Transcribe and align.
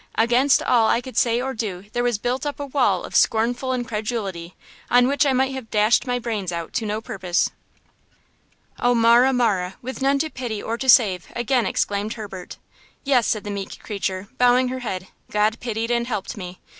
Against 0.15 0.63
all 0.63 0.87
I 0.87 0.99
could 0.99 1.15
say 1.15 1.39
or 1.39 1.53
do 1.53 1.85
there 1.93 2.01
was 2.01 2.17
built 2.17 2.43
up 2.43 2.59
a 2.59 2.65
wall 2.65 3.03
of 3.03 3.15
scornful 3.15 3.71
incredulity, 3.71 4.55
on 4.89 5.07
which 5.07 5.27
I 5.27 5.31
might 5.33 5.53
have 5.53 5.69
dashed 5.69 6.07
my 6.07 6.17
brains 6.17 6.51
out 6.51 6.73
to 6.73 6.87
no 6.87 7.01
purpose." 7.01 7.51
"Oh, 8.79 8.95
Marah, 8.95 9.31
Marah! 9.31 9.75
with 9.83 10.01
none 10.01 10.17
to 10.17 10.31
pity 10.31 10.59
or 10.59 10.75
to 10.75 10.89
save!" 10.89 11.27
again 11.35 11.67
exclaimed 11.67 12.13
Herbert. 12.13 12.57
"Yes," 13.03 13.27
said 13.27 13.43
the 13.43 13.51
meek 13.51 13.77
creature, 13.83 14.27
bowing 14.39 14.69
her 14.69 14.79
head; 14.79 15.09
"God 15.29 15.59
pitied 15.59 15.91
and 15.91 16.07
helped 16.07 16.35
me! 16.35 16.59